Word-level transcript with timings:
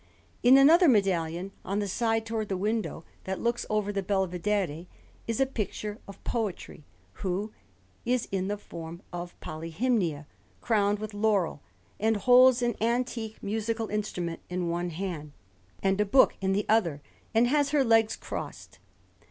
In 0.41 0.57
another 0.57 0.87
medallion, 0.87 1.51
on 1.63 1.77
the 1.77 1.87
side 1.87 2.25
towards 2.25 2.49
the 2.49 2.57
window 2.57 3.05
that 3.25 3.39
looks 3.39 3.67
over 3.69 3.91
the 3.93 4.01
Belvedere, 4.01 4.87
is 5.27 5.39
a 5.39 5.45
figure 5.45 5.99
of 6.07 6.23
Poetry, 6.23 6.83
who 7.21 7.51
is 8.03 8.27
in 8.31 8.47
the 8.47 8.57
form 8.57 9.03
of 9.13 9.39
Polyhymnia, 9.41 10.25
crowned 10.59 10.97
with 10.97 11.13
laurel, 11.13 11.61
and 11.99 12.17
holds 12.17 12.63
an 12.63 12.75
antique 12.81 13.43
musical 13.43 13.89
instrument 13.91 14.39
in 14.49 14.69
one 14.71 14.89
hand, 14.89 15.33
and 15.83 16.01
a 16.01 16.05
book 16.05 16.35
in 16.41 16.53
the 16.53 16.65
other, 16.67 17.03
and 17.35 17.45
has 17.49 17.69
her 17.69 17.83
legs 17.83 18.15
crossed. 18.15 18.79